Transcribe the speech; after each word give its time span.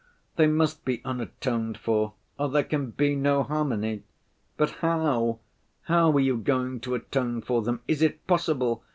They 0.35 0.47
must 0.47 0.83
be 0.83 0.99
atoned 1.05 1.77
for, 1.77 2.13
or 2.39 2.49
there 2.49 2.63
can 2.63 2.89
be 2.89 3.15
no 3.15 3.43
harmony. 3.43 4.01
But 4.57 4.71
how? 4.81 5.41
How 5.83 6.09
are 6.13 6.19
you 6.19 6.37
going 6.37 6.79
to 6.79 6.95
atone 6.95 7.41
for 7.43 7.61
them? 7.61 7.81
Is 7.87 8.01
it 8.01 8.25
possible? 8.25 8.83